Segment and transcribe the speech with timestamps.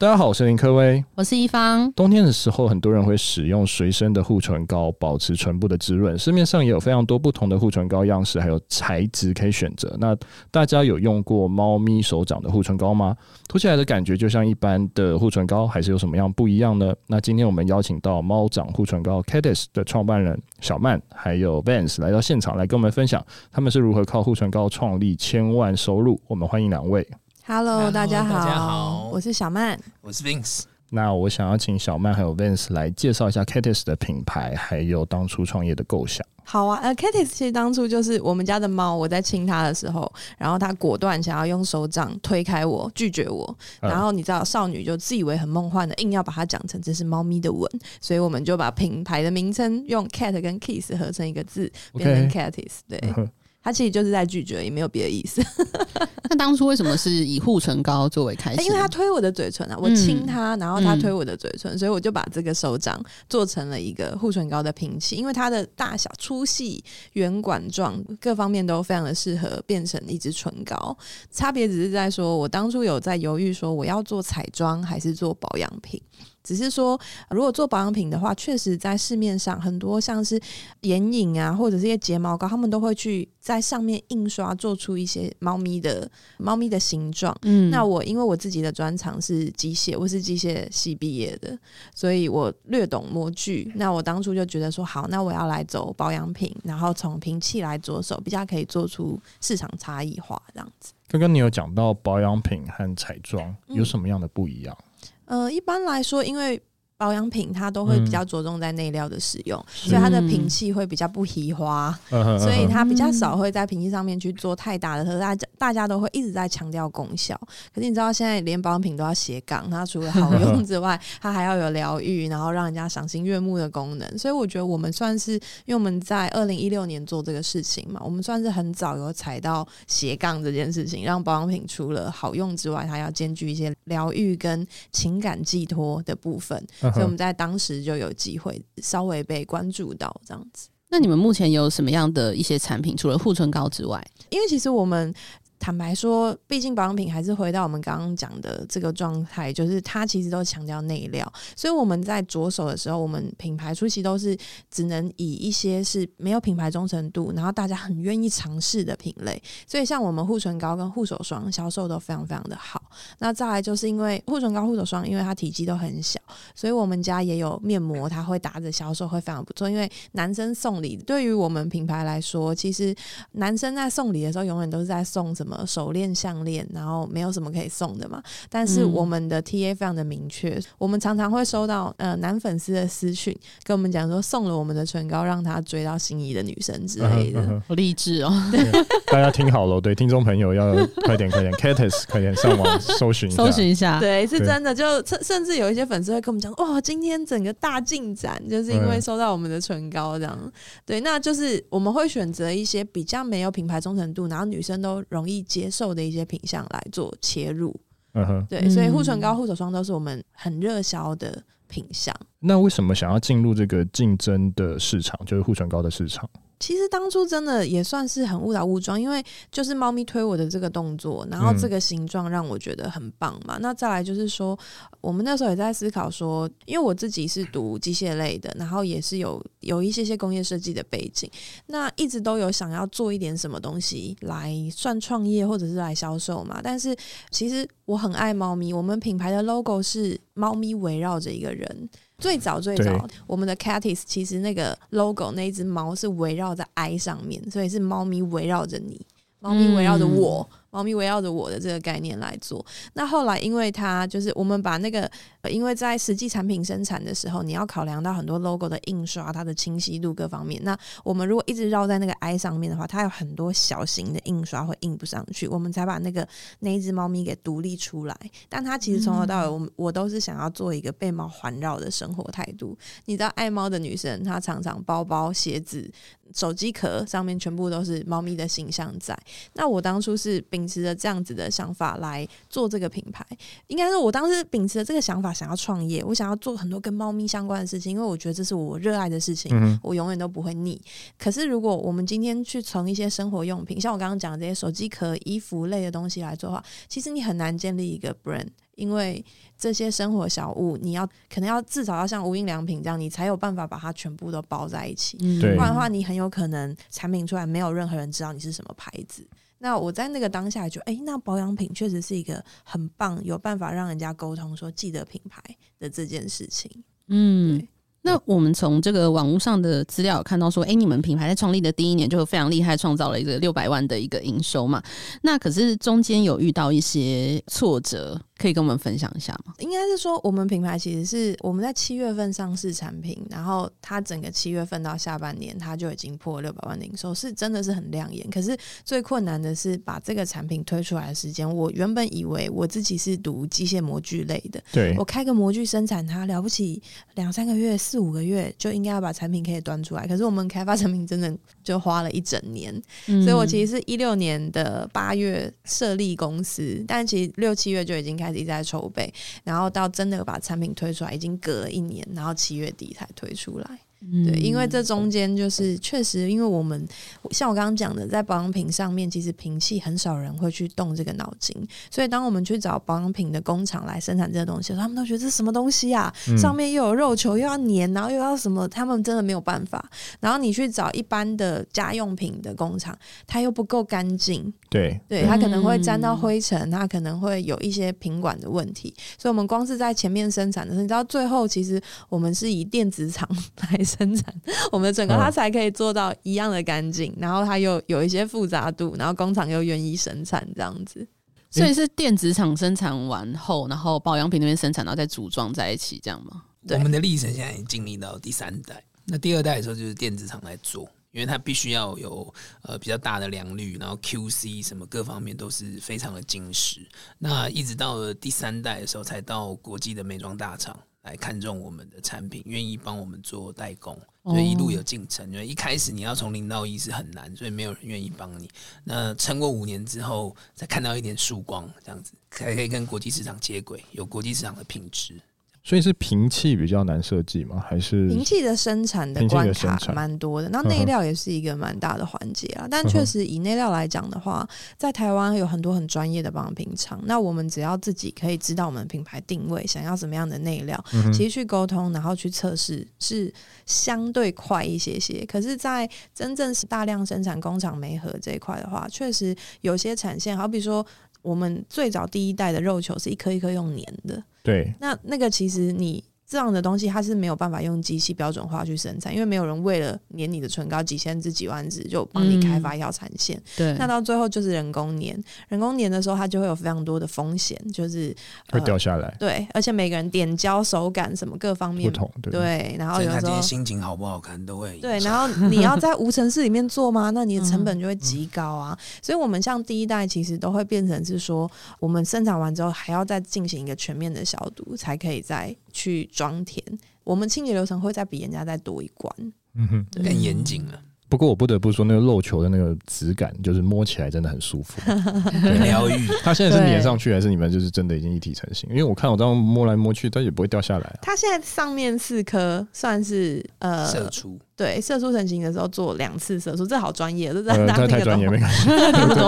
[0.00, 1.92] 大家好，我是林科威，我是一方。
[1.92, 6.18] 冬天的时候，很多人会使用随身的护唇膏，保持唇部的滋润。
[6.18, 9.94] 市面上也有非常多不同的护唇膏样式，还有材质可以选择。
[10.00, 10.16] 那
[10.50, 13.14] 大家有用过猫咪手掌的护唇膏吗？
[13.46, 16.94] 涂起来的感觉就像一般的护唇膏，还是有什么样不一样呢？
[17.06, 26.18] 那今天我们邀请到猫掌护唇膏 Catis 的创办人小曼，还有 Vance 来到现场，来跟我们分享他们是如何靠护唇膏创立千万收入。
[26.26, 27.06] 我们欢迎两位。
[27.46, 30.62] Hello，大家好，大家好，我是小曼，我是 Vince。
[30.90, 36.24] 那我想要请小曼还有 Vince 来介绍一下 Catis 的品牌，还有当初创业的构想。
[36.44, 43.56] 好啊，呃，Catis 其实当初就是我们家的猫，我在亲它的时候，然后它果断想要用手掌推开我，拒绝我。
[43.80, 47.68] 然后你知道，少女就自以为很梦幻的，硬要把它讲成这是猫咪的吻，
[48.00, 52.80] 所以我们就把品牌的名称用 Cat 跟 Kiss 合成一个字变成 Catis。
[52.88, 52.98] 对。
[52.98, 53.28] Uh.
[53.62, 55.42] 他其实就是在拒绝，也没有别的意思。
[56.30, 58.62] 那当初为什么是以护唇膏作为开始？
[58.62, 65.16] 因为他推我的嘴唇啊，我亲他，然后他推我的嘴唇，嗯，所以我就把这个手掌做成了一个护唇膏的瓶器。
[65.16, 66.82] 因为它的大小粗细、
[67.14, 70.96] 圆管状各方面都非常的适合变成一支唇膏。
[71.30, 76.00] 差别只是在说，我当初有在犹豫说，我要做彩妆还是做保养品。
[76.42, 76.98] 只是说，
[77.30, 80.40] 如果做保养品的话，确实在市面上很多像是
[80.82, 87.36] 眼影啊，或者是一些睫毛膏，他们都会去在上面印刷，做出一些猫咪的猫咪的形状。
[87.42, 91.56] 嗯，那我因为我自己的专长是机械，我是机械系毕业的，
[91.94, 93.70] 所以我略懂模具。
[93.76, 100.92] 那我当初就觉得说，好，那我要来走保养品，然后从瓶器来着手，比较可以做出市场差异化这样子。
[101.08, 104.76] 刚刚你有讲到保养品和彩妆有什么样的不一样？
[104.80, 104.89] 嗯
[105.30, 106.60] 呃，一般来说，因为
[107.00, 115.18] 保养品它都会比较着重在内料的使用，嗯，所以它的瓶器会比较不提花，嗯，所以它比较少会在瓶器上面去做太大的特色。
[115.18, 117.34] 大家大家都会一直在强调功效，
[117.74, 124.18] 可是你知道现在连保养品都要斜杠，它除了好用之外， 它还要有疗愈，然后让人家赏心悦目的功能。
[124.18, 125.32] 所以我觉得我们算是，
[125.64, 136.62] 因为我们在二零一六年做这个事情嘛，我们算是很早有踩到斜杠这件事情，让保养品除了好用之外，它要兼具一些疗愈跟情感寄托的部分。
[136.92, 140.68] 所以我们在当时就有机会稍微被关注到这样子。
[140.88, 142.96] 那你们目前有什么样的一些产品？
[142.96, 145.14] 除了护唇膏之外，因为其实我们。
[145.60, 154.34] 坦白说，毕竟保养品还是回到我们刚刚讲的这个状态，就是它其实都强调内料，所以我们在着手的时候，我们品牌初期都是
[154.70, 159.40] 只能以一些是没有品牌忠诚度，然后大家很愿意尝试的品类。
[159.66, 162.82] 所以像我们护唇膏跟护手霜销售都非常非常的好。
[163.18, 166.18] 那再来就是因为护唇膏、护手霜，因为它体积都很小，
[166.54, 169.68] 所以我们家也有面膜，它会打着销售会非常不错。
[169.68, 172.96] 因为男生送礼，对于我们品牌来说，其实
[173.32, 175.49] 男生在送礼的时候，永远都是在送什么？
[175.50, 178.22] 什么手链、项链，然后没有什么可以送的嘛。
[178.48, 188.32] 但是我们的 TA 非常的明确，嗯、我们常常会收到呃男粉丝的私讯，跟我们讲说送了我们的唇膏，让他追到心仪的女生之类的，好励志哦！
[189.10, 190.72] 大家听好了，对听众朋友要
[191.04, 194.72] 快点快点 c a t i s 快点上网搜寻搜寻一下，对，是真的。
[194.72, 200.52] 就甚甚至有一些粉丝会跟我们讲，哇，今天整个大进展就是因为收到我们的唇膏这样。
[200.86, 205.39] 对，那就是我们会选择一些比较没有品牌忠诚度，然后女生都容易。
[205.42, 207.74] 接受的一些品相来做切入，
[208.14, 212.14] 嗯哼，对，所以护唇膏、护手霜都是我们很热销的品项。
[212.38, 216.28] 那为什么想要进入这个竞争的市场，就是护唇膏的市场？
[216.60, 223.56] 其实当初真的也算是很误打误撞，因为就是猫咪推我的这个动作，然后这个形状让我觉得很棒嘛。
[223.56, 224.56] 嗯、那再来就是说，
[225.00, 231.28] 我们那时候也在思考说，因为我自己是读机械类的，然后也是有有一些些工业设计的背景，
[231.66, 236.60] 那一直都有想要做一点什么东西来算创业或者是来销售嘛。
[236.62, 236.94] 但是
[237.30, 241.88] 其实我很爱猫咪，我们品牌的 logo 是猫咪围绕着一个人。
[242.20, 249.00] 最早最早，我们的 Catis 其实那个 logo 那一只猫是围绕在 I 上面，所以是猫咪围绕着你，
[249.40, 252.64] 猫咪围绕着我，猫咪围绕着我的这个概念来做。
[252.94, 255.10] 那后来，因为它就是我们把那个，
[255.48, 260.62] 因为在实际产品生产的时候，你要考量到很多 logo 的印刷、它的清晰度各方面。
[260.64, 266.26] 那我们如果一直绕在那个 I 上面的话，它有很多小型的印刷会印不上去，我们才把那个
[266.60, 268.16] 那一只猫咪给独立出来。
[268.48, 272.78] 但它其实从头到尾，我们我都是想要做一个被猫环绕的生活态度。
[273.06, 275.90] 你知道，爱猫的女生，她常常包包、鞋子。
[276.32, 279.18] 手机壳上面全部都是猫咪的形象在。
[279.54, 283.26] 那我当初是秉持着这样子的想法来做这个品牌，
[283.68, 290.80] 应该是我当时秉持着这个想法想要创业，我想要做很多跟猫咪相关的事情，因为我觉得这是我热爱的事情，我永远都不会腻。
[291.18, 298.48] 可是如果我们今天去从一些生活用品，像我刚刚讲的这些手机壳、衣服类的东西来做的话，其实你很难建立一个 brand。
[298.76, 299.22] 因为
[299.58, 305.18] 这些生活小物，你要可能要至少要像无印良品这样，你才有办法把它全部都包在一起。
[305.20, 309.22] 嗯，不然的话，你很有可能产品出来没有任何人知道你是什么牌子。
[309.62, 315.40] 那我在那个当下就，哎，那保养品确实是一个很棒，有办法让人家沟通说记得品牌
[315.78, 316.68] 的这件事情。
[317.08, 317.64] 嗯。
[318.02, 324.82] 那我们从这个网络上的资料看到说，哎，你们品牌在创立的第一年就非常厉害，创造了一个六百万的一个营收嘛。
[325.20, 328.18] 那可是中间有遇到一些挫折。
[328.40, 329.52] 可以跟我们分享一下吗？
[329.58, 338.26] 应该是说，我们品牌其实是我们在七月份上市产品，然后它整个七月份到下半年，它就已经破六百万零售，是真的是很亮眼。
[338.30, 341.46] 可是最困难的是把这个产品推出来的时间。
[341.54, 346.80] 我原本以为我自己是读机械模具类的，对，我开个模具生产，它了不起
[347.16, 350.06] 两三个月、四五个月就应该要把产品可以端出来。
[350.06, 352.74] 可是我们开发产品真的就花了一整年，
[353.06, 358.29] 嗯、所以我其实是一六年的八月设立公司，但其实六七月就已经开。
[358.38, 359.12] 一直在筹备，
[359.44, 363.80] 然后到真的把产品推出来，已经隔了一年，然后七月底才推出来。
[364.24, 366.88] 对，因为这中间就是确实，因为我们
[367.32, 371.54] 像我刚刚讲的，在保养品上面，其实平气很少人会去动这个脑筋，
[371.90, 376.10] 所以当我们去找保养品的工厂来生产这个东西，他们都觉得这是什么东西啊？
[376.38, 378.66] 上面又有肉球，又要粘，然后又要什么？
[378.66, 379.86] 他们真的没有办法。
[380.18, 388.94] 然后你去找一般的家用品的工厂，它又不够干净，对，对，它可能会沾到灰尘，它可能会有一些品管的问题。
[389.18, 393.28] 所以，我们光是在前面生产的时候，你知道最后其实我们是以电子厂
[393.60, 393.78] 来。
[393.90, 394.34] 生产
[394.70, 401.06] 我们整个它才可以做到一样的干净，然后它又有一些复杂度，然后工厂又愿意生产这样子，
[401.50, 406.44] 所以是电子厂生产完后，然后保养品那边生产，然后再组装在一起这样吗？
[406.66, 410.82] 对，我们的历程现在已经经历到第三代，那第二代的时候就是电子厂来做，
[411.12, 412.32] 因为它必须要有
[412.62, 416.86] 呃比较大的良率，然后 QC 什么各方面都是非常的精实。
[417.18, 420.78] 那一直到了第三代的时候，才到国际的美妆大厂。
[421.02, 425.30] 来看中我们的产品，愿意帮我们做代工，所以一路有进程。
[425.30, 428.48] 因为一开始你要从零到一是很难，所以没有人愿意帮你。
[428.84, 435.20] 那撑过五年之后，再看到一点曙光，这样子才可以跟国际市场接轨，有国际市场的品质。
[435.62, 437.62] 所以是平气比较难设计吗？
[437.68, 440.48] 还是平气的生产的关卡蛮多的？
[440.48, 442.66] 那内料也是一个蛮大的环节啊。
[442.68, 444.48] 但确实以内料来讲的话，
[444.78, 446.98] 在台湾有很多很专业的保养品厂。
[447.04, 453.32] 那我们只要自己可以知道我们品牌定位，想要什么样的内料，其实去沟通，然后去测试是
[453.66, 455.26] 相对快一些些。
[455.26, 460.84] 可是，在真正是大量生产工厂媒合这一块的话，确实有些产线，好比说
[461.20, 464.22] 我们最早第一代的肉球是一颗一颗用粘的。
[464.42, 466.04] 对，那那个其实你。
[466.30, 473.36] 这样的东西它是没有办法用机器标准化去生产，因为没有人为了粘你的唇膏几千支几万支就帮你开发一条产线。
[473.36, 478.14] 嗯、对，那到最后就是人工粘，人工粘的时候它就会有非常多的风险，就是、
[478.50, 479.12] 呃、会掉下来。
[479.18, 482.08] 对，而且每个人点胶手感什么各方面不同。
[482.22, 484.78] 对，对，然后有时候心情好不好看都会。
[484.78, 487.10] 对，然后你要在无尘室里面做吗？
[487.10, 488.78] 那你的成本就会极高啊。
[488.78, 496.62] 嗯、所以我们像第一代其实都会变成是说，我们生产完之后还要再进行一个全面的消毒，才可以再去装填。
[497.04, 499.12] 我们清洁流程会再比人家再多一关，
[499.54, 500.80] 嗯哼，更严谨了。
[501.08, 506.06] 不过我不得不说，那个肉球的那个质感，就是摸起来真的很舒服， 很疗愈。
[506.22, 508.70] 它现在是粘上去，还是你们就是真的已经一体成型？
[508.70, 510.98] 因为我看我这样摸来摸去，它也不会掉下来啊。
[511.02, 514.38] 它现在上面四颗算是呃射出。
[514.60, 518.68] 对，射出成型的时候做两次射出，这好专业，这在拿那个太专业 没关系。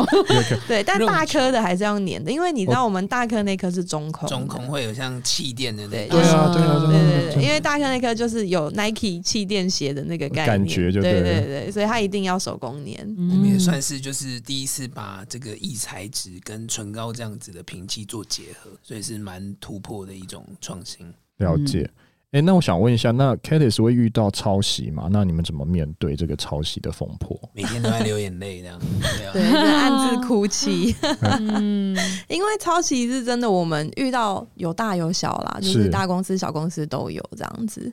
[0.68, 6.18] 对，但大颗的还是要粘的，因为你知道我们大颗那颗是中空，中空会有像气垫的那种。
[6.18, 12.94] 对啊，对啊，对对对，因为大颗那颗就是有 Nike 气垫鞋的那个概念，感觉就对对对，所以它一定要手工粘。
[13.16, 21.10] 我们也算是就是第一次把这个异材质跟唇膏这样子的平气做结合，所以是蛮突破的一种创新。
[21.38, 21.88] 了解。
[22.32, 25.06] 哎、欸，那我想问一下，那 Catis 会遇到抄袭吗？
[25.12, 27.38] 那你们怎么面对这个抄袭的风波？
[27.52, 28.80] 每天都在流眼泪，这样
[29.34, 30.96] 对，暗自哭泣。
[31.20, 31.94] 嗯，
[32.30, 37.92] 因为抄袭是真的，我们遇到有大有小啦，就是大公司、小公司都有这样子。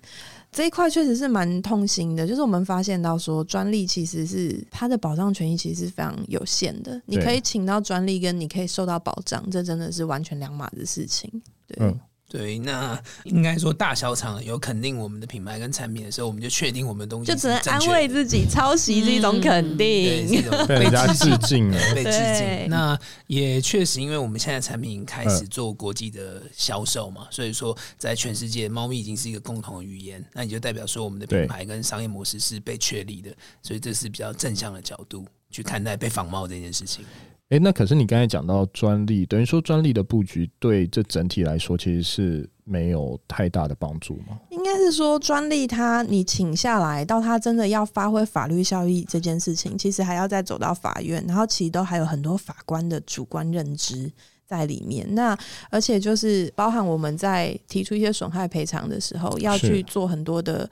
[0.53, 6.99] 这一块确实是蛮痛心的，就是我们发现到说，专利其实是它的保障权益其实是非常有限的。
[7.05, 11.29] 你可以请到专利，跟你可以受到保障，这真的是完全两码子事情。
[11.67, 11.85] 对。
[11.85, 22.69] 嗯对，那应该说大小厂有肯定我们的品牌跟产品的时候，我们就确定我们的东西就只能安慰自己，抄袭是一种肯定，嗯、对， 被人家致敬了， 被致敬。
[22.69, 37.03] 那也确实，因为我们现在产品开始做国际的销售嘛，所以说在全世界，猫咪已经是一个共同的语言，那你就代表说我们的品牌跟商业模式是被确立的，所以这是比较正向的角度去看待被仿冒这件事情。
[37.49, 44.39] 哎，那可是你刚才讲到专利，等于说专利的布局对这整体来说其实是没有太大的帮助吗？
[44.51, 54.11] 应该是说专利它你请下来，到它真的要发挥法律效益这件事情，其实还要再走到法院，然后其实都还有很多法官的主观认知
[54.45, 55.07] 在里面。
[55.15, 55.35] 那
[55.71, 60.69] 而且就是包含我们在提出一些损害赔偿的时候，要去做很多的。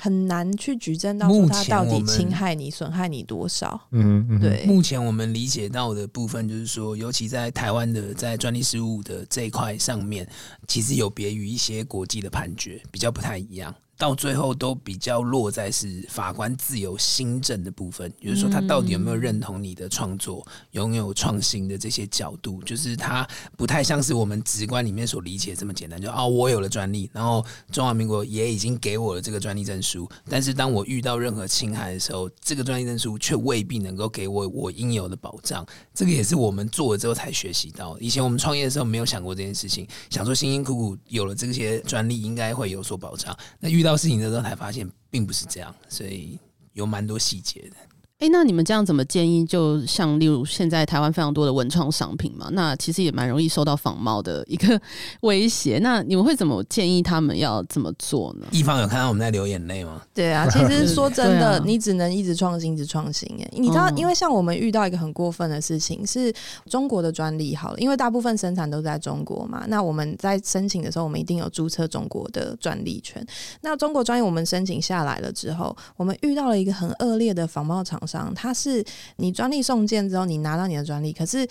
[0.00, 3.80] 很难去举证到说他到底侵害你、损害你多少。
[3.92, 4.64] 嗯嗯，对。
[4.66, 10.28] 目前我们理解到的部分就是说，尤其在台湾的在专利事务的这一块上面，
[10.66, 13.74] 其实有别于一些国际的判决，比较不太一样。
[13.96, 35.64] 到最后都比较落在是法官自由新政的部分，就是说他到底有没有认同你的创作，拥有创新的这些角度，就是他不太像是我们直观里面所理解这么简单，就哦，我有了专利，然后中华民国也已经给我了这个专利证书，但是当我遇到任何侵害的时候，这个专利证书却未必能够给我我应有的保障。
[35.94, 46.38] 这个也是我们做了之后才学习到，以前我们创业的时候没有想过这件事情，想说辛辛苦苦有了这些专利应该会有所保障，那遇到事情的时候才发现并不是这样，所以
[46.72, 47.76] 有蛮多细节的。
[48.20, 49.44] 哎，那你们这样怎么建议？
[49.44, 54.80] 就像例如现在台湾非常多的文创商品嘛，那其实也蛮容易受到仿冒的一个
[55.22, 55.80] 威胁。
[55.82, 58.46] 那你们会怎么建议他们要怎么做呢？
[58.52, 60.00] 一方有看到我们在流眼泪吗？
[60.14, 63.28] 对啊，其实说真的，你只能一直创新，一直创新。
[63.42, 66.32] 哎，你知道，因为像我们遇到一个很过分的事情，是
[66.70, 69.64] 中国的专利好了，因为大部分生产都在中国嘛。
[69.66, 73.26] 那我们在申请的时候，我们一定有注册中国的专利权。
[73.60, 78.84] 那中国专利我们申请下来了之后，我们遇到了一个很恶劣的仿冒厂商，他是
[79.16, 81.46] 你专利送件之后，你拿到你的专利，可是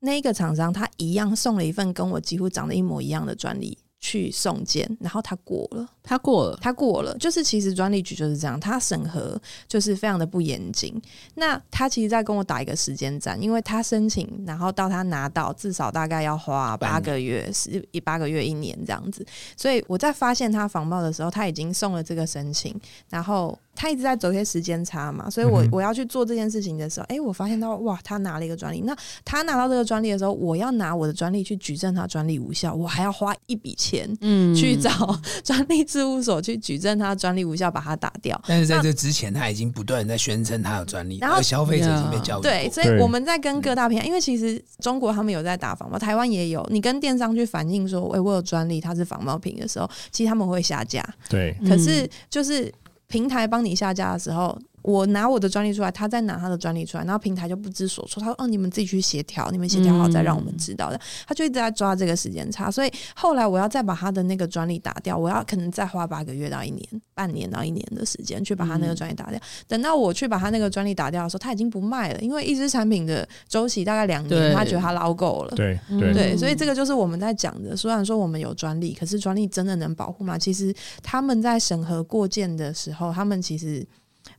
[0.00, 11.00] 那个厂商他一样送了一份跟我几乎长得一模一样的专利去送件，然后他过了，他过了，他过了，就是其实专利局就是这样，他审核就是非常的不严谨。
[11.36, 19.24] 那他其实在跟我打一个时间战，因为他申请，然后到他拿到，至少大概要花八个月，十一八个月一年这样子。
[19.56, 22.78] 所以我在发现他仿冒的时候，他已经送了这个申请，
[23.08, 23.58] 然后。
[23.74, 28.80] 他一直在走一些时间差嘛，所以我我要去做这件事情的时候，哎、欸，我发现到哇，他拿了一个专利。
[28.82, 38.40] 那他拿到这个专利的时候，我要拿我的专利去举证他专利无效，我还要花一笔钱，嗯，去找专利事务所去举证他专利无效，把它打掉。
[38.46, 42.42] 但是在这之前，他已经不断在宣称他有专利，然后消费者已经被教育。
[42.42, 46.64] 对，所以我们在跟各大平台，因为其实中国他们有在打仿冒，台湾也有。
[46.70, 51.04] 你跟电商去反映说，哎、欸，我有专利，它是仿冒品的时候，其实他们会下架。
[51.28, 52.72] 对，可是就是。
[53.06, 54.58] 平台帮你下架的时候。
[54.84, 58.22] 我拿我的专利出来，他再拿他的专利出来，然后平台就不知所措。
[58.22, 60.96] 他说：“哦，你们自己去协调，你们协调好再让我们知道的。
[60.96, 69.38] 嗯”他就一直在抓这个时间差，所以后来我要再把他的那个专利打掉，我要可能再花八个月到一年、半年到一年的时间去把他那个专利打掉。
[69.38, 75.56] 嗯、等到我去把他那个专利打掉的时候，他已经不卖了，因为一支产品的周期大概两年，他觉得他捞够了。
[75.56, 77.74] 对对对，所以这个就是我们在讲的。
[77.74, 80.36] 虽然说我们有专利，可是专利真的能保护吗？
[80.36, 83.86] 其实他们在审核过件的时候，他们其实。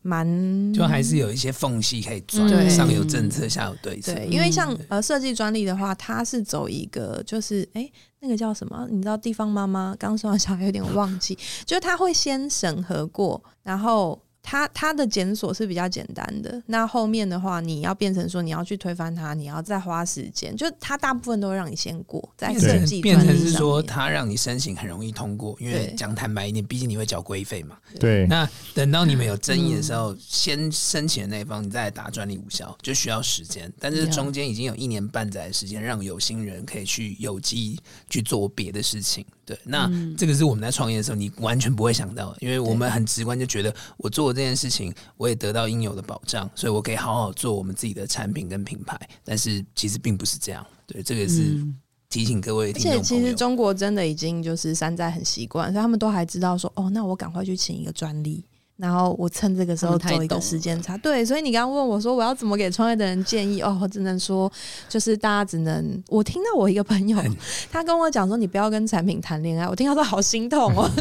[0.01, 4.13] 蛮就还是有一些缝隙可以钻，对上有政策，下有对策。
[4.13, 8.87] 对，因为像呃设计专利的话，它是走一个就是哎、欸、那个叫什么？
[8.89, 14.19] 你知道地方妈妈刚生完小孩有点忘记，就是他会先审核过，然后。
[14.47, 27.75] 它它的检索是比较简单的，那后面的话，你要变成说你要去推翻它，你要再花时间，就它大部分都会让你先过，在设计变成是说它让你申请很容易通过，因为讲坦白一点，毕竟你会缴规费嘛。
[27.99, 28.27] 对。
[28.27, 33.71] 那等到你们有争议的时候，嗯、先申请的那一方，你再来打专利无效，就需要时间。
[33.79, 39.25] 但是中间已经有一年半载的时间，让有心人可以去有机去做别的事情。
[39.45, 39.87] 对，那
[40.17, 48.99] 这个是我们在创业的时候，你完全不会想到的，因为我们很直观就觉得，我做这件事情，我也得到应有的保障，所以我可以好好做我们自己的产品跟品牌。
[49.23, 51.65] 但是其实并不是这样，对，这个是
[52.09, 52.99] 提醒各位听众朋友。
[52.99, 58.45] 而且其实中国真的已经就是山寨很习惯，所以他们都还知道说，哦，那我赶快去请一个专利。
[58.77, 64.51] 然后我趁这个时候做一个时间差，对，所以你刚刚问我说我要怎么给创业的人建议哦，我只能说
[64.89, 67.17] 就是大家只能，我听到我一个朋友
[67.71, 70.91] 他跟我讲说你不要跟产品谈恋爱，我听到说好心痛哦，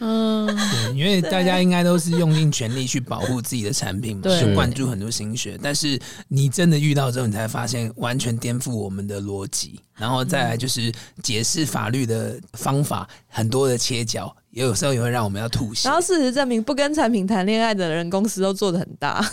[0.00, 0.46] 嗯，
[0.92, 5.98] 对，因为大家应该都是用尽全力去保护自己的产品嘛，去灌注很多心血，但是
[6.28, 14.34] 你真的遇到之后，你才发现完全颠覆我们的逻辑，然后再来就是解释法律的方法很多的切角。
[14.58, 15.88] 也有时候也会让我们要吐血。
[15.88, 19.24] 然后事实证明，不跟产品谈恋爱的人，公司都做的很大。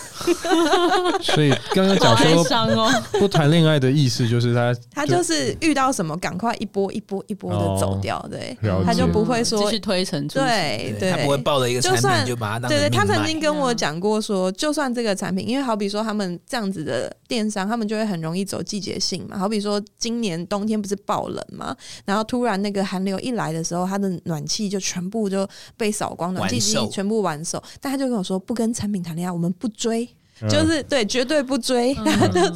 [1.24, 8.56] 所以刚刚讲说，不谈恋爱的意思就是他，他就是遇到什么，赶快一波一波一波的走掉，对，
[8.86, 10.48] 他就不会说继续推陈出新。
[10.48, 12.90] 对对，他不会抱着一个产品就把它当对对。
[12.90, 19.38] 他曾经跟我讲过说，就算这个产品，因为好比说他们这样子的电商，他们就会很容易走季节性嘛。
[19.38, 24.96] 好比说今年冬天不是爆冷嘛，然后突然那个寒流一来的时候，它的暖气就全。
[24.96, 27.62] 全部就被扫光了，暖气机全部完售。
[27.80, 30.08] 但他就跟我说，不跟产品谈恋爱，我们不追，
[30.42, 31.94] 嗯、就是对，绝对不追，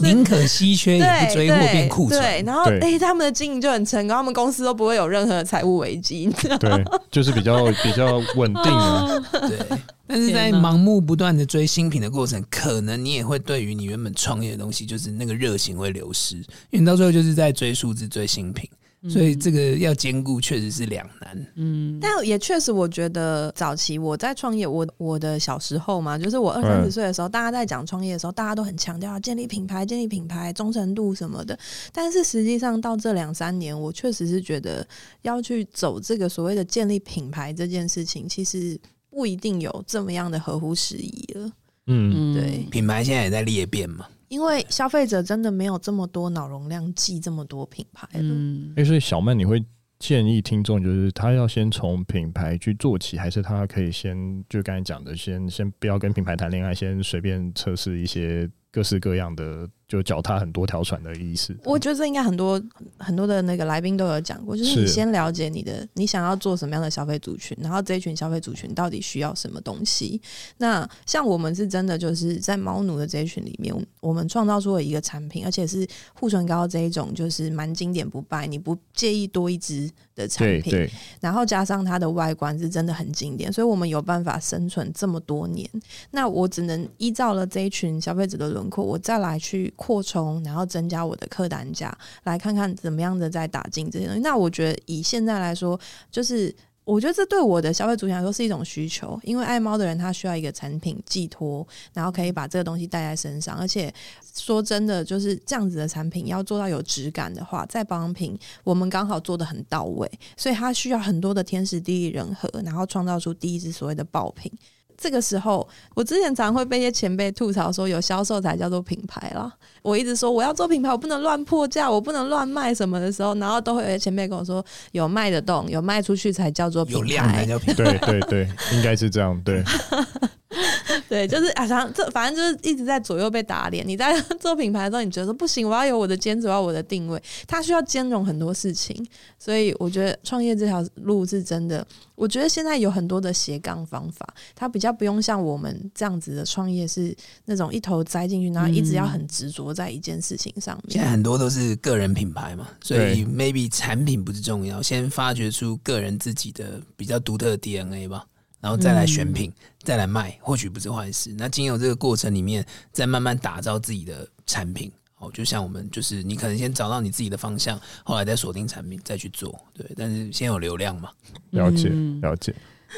[0.02, 2.20] 宁、嗯、 可稀缺也不追货变库存。
[2.22, 6.30] 对，然后哎、欸，他们的经营就很成功，他们公司都不会有任何财务危机。
[6.60, 9.08] 对，就是比较比较稳定啊。
[9.48, 16.36] 对，但是在盲目不断的追新品的过程，可能你也会对于你原本创业的东西，就是那个热情会流失，
[16.72, 18.70] 因为到最后就是在追数字、追新品。
[19.08, 21.48] 所以这个要兼顾，确实是两难。
[21.56, 31.58] 嗯，但也确实，我觉得早期我在创业，我我的小时候嘛，就是我二三十岁的时候，大家在讲创业的时候，大家都很强调要建立品牌、建立品牌忠诚度什么的。
[31.94, 34.86] 但是实际上到这两三年，我确实是觉得
[35.22, 38.78] 要去走这个所谓的建立品牌这件事情，其实
[39.10, 41.52] 不一定有这么样的合乎时宜了。
[41.88, 44.06] 嗯，对，品牌现在也在裂变嘛。
[44.30, 48.22] 因为消费者真的没有这么多脑容量记这么多品牌了。
[48.24, 49.64] 嗯，所以小曼，你会
[50.00, 54.16] 建议听众就是他要先从品牌去做起，还是他可以先
[54.48, 59.70] 就刚才讲的，先先不要跟品牌谈恋爱，先随便测试一些各式各样的。
[59.90, 61.58] 就脚踏很多条船的意思。
[61.64, 62.62] 我觉得这应该很多
[63.00, 70.22] 很多的那个来宾都有讲过，就是你先了解你的你想要做什么样的消费族群，然后这一群消费族群到底需要什么东西。
[70.58, 80.88] 那像我们是真的就是在猫奴的这一群里面，我们创造出了一个产品，而且是护唇膏这一种，就是蛮经典不败，你不介意多一支的产品。
[81.20, 85.68] 然后加上它的外观是真的很经典，所以我们有办法生存这么多年。
[86.12, 89.74] 那我只能依照了这一群消费者的轮廓，我再来去。
[89.76, 94.22] 扩充，然后增加我的客单价，来看看怎么样的再打进这些东西。
[94.22, 95.80] 那我觉得以现在来说，
[96.12, 103.58] 就是我觉得这对我的消费族群来说是一种需求，因为爱猫的人他需要一个产品寄托，然后可以把这个东西带在身上。
[103.58, 103.94] 而且
[104.36, 114.52] 说真的，就是这样子的产品要做到有质感的话，在保养品我们刚好做得很到位，所以它需要很多的天时地利人和，然后创造出第一支所谓的爆品。
[115.00, 119.52] 这个时候，我之前常会被一些前辈吐槽说，有销售才叫做品牌啦。
[119.82, 127.00] 我一直说我要做品牌，我不能乱破价，我不能乱卖什么的时候，然后都会有些前辈跟我说，有卖得动，有卖出去才叫做品牌。
[127.00, 127.84] 有量才叫品牌。
[127.84, 129.42] 对对对，应该是这样。
[129.44, 129.64] 对。
[131.08, 133.88] 对，就是啊，像这反正就是一直在左右被打脸。
[133.88, 139.08] 你在 做品牌的时候，你觉得说不行，我要有我的坚持，我要我的定位，它需要兼容很多事情。
[139.38, 141.86] 所以我觉得创业这条路是真的。
[142.16, 150.94] 我觉得现在有很多的斜杠方法，它比较不用像我们这样子的创业是那种一头栽进去，然后一直要很执着在一件事情上面。
[150.94, 158.26] 现在很多都是个人品牌嘛，所以 maybe 产品不是重要，先发掘出个人自己的比较独特的 DNA 吧。
[158.60, 161.34] 然后再来选品，嗯、再来卖，或许不是坏事。
[161.38, 164.92] 那经由这个过程里面，再慢慢打造自己的产品。
[165.18, 169.54] 哦，就像我们，就是你可能先找到你自己的方向，后来再锁定产品，再去做。
[169.74, 171.10] 对，但是先有流量嘛。
[171.50, 171.90] 了解，
[172.22, 172.56] 了解。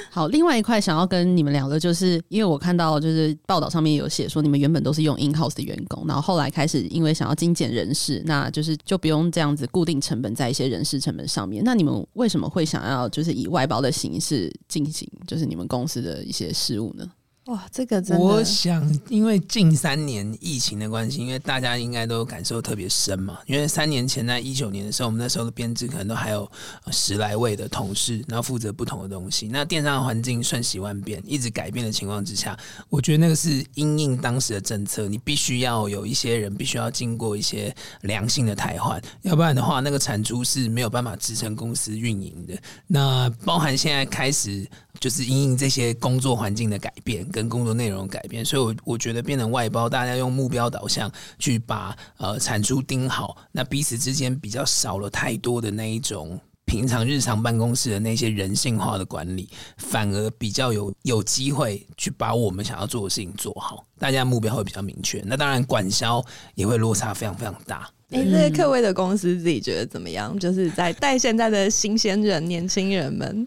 [0.09, 11.63] 好，另外一块想要跟你们聊的，就是因为我看到就是报道上面有写说，你们原本都是用 in house 的员工，然后后来开始因为想要精简人事，那就是就不用这样子固定成本在一些人事成本上面。
[11.63, 17.09] 那你们为什么会想要就是以外包的形式进行，就是你们公司的一些事务呢？
[17.51, 23.39] 哇，这个真的，我想，因为近三年疫情的关系，因为大家应该都感受特别深嘛。
[23.45, 26.49] 因为三年前在一九年的时候，我们那时候的编制可能都还有
[26.91, 29.49] 十来位的同事，然后负责不同的东西。
[29.49, 42.57] 那电商环境瞬息万变，一直改变的情况之下，我觉得那个是因应当时的政策，你必须要有一些人，必须要经过一些良性的汰换，要不然的话，那个产出是没有办法支撑公司运营的。
[42.87, 44.65] 那包含现在开始。
[45.01, 56.39] 就是因应这些工作环境的改变跟工作内容改变，所以我我觉得变成外包，大家用目标导向去把呃产出盯好，那彼此之间比较少了太多的那一种。
[56.63, 65.21] 平常日常办公室的那些人性化的管理，反而比较有有机会去把我们想要做的事情做好，大家目标会比较明确。
[65.25, 66.23] 那当然，管销
[66.55, 67.89] 也会落差非常非常大。
[68.11, 70.39] 哎、欸，那个克威的公司自己觉得怎么样？
[70.39, 73.45] 就是在带现在的新鲜人、年轻人们。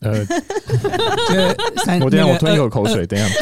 [0.00, 0.24] 呃，
[2.04, 3.26] 我等下我吞一口口水，等下。